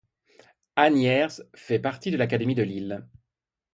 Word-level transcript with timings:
Anhiers 0.77 1.43
fait 1.53 1.77
partie 1.77 2.09
de 2.09 2.17
l'académie 2.17 2.55
de 2.55 2.63
Lille. 2.63 3.07